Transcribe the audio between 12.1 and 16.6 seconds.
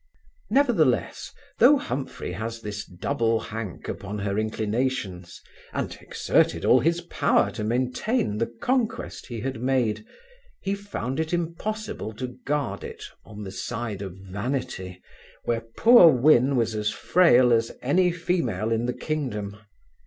to guard it on the side of vanity, where poor Win